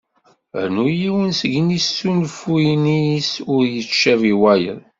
Rnu 0.63 0.85
yiwen 0.99 1.31
seg 1.39 1.53
yisnulfuyen-is 1.71 3.31
ur 3.53 3.63
yettcabi 3.73 4.33
wayeḍ. 4.41 4.79